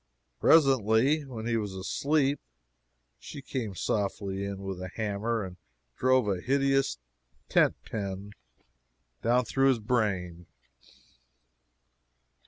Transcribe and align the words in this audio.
Presently 0.39 1.25
when 1.25 1.45
he 1.45 1.57
was 1.57 1.75
asleep 1.75 2.39
she 3.19 3.39
came 3.43 3.75
softly 3.75 4.43
in 4.43 4.63
with 4.63 4.81
a 4.81 4.87
hammer 4.87 5.43
and 5.43 5.57
drove 5.95 6.27
a 6.27 6.41
hideous 6.41 6.97
tent 7.49 7.75
pen 7.85 8.31
down 9.21 9.45
through 9.45 9.67
his 9.69 9.79
brain! 9.79 10.47